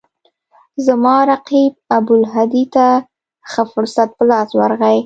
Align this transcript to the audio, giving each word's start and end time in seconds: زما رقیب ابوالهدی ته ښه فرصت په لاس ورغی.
زما 0.85 1.15
رقیب 1.31 1.73
ابوالهدی 1.97 2.63
ته 2.75 2.87
ښه 3.51 3.63
فرصت 3.73 4.09
په 4.17 4.23
لاس 4.29 4.49
ورغی. 4.55 4.97